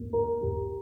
Música 0.00 0.73